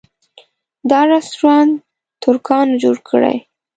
[0.89, 1.71] دا رسټورانټ
[2.21, 3.35] ترکانو جوړه کړې.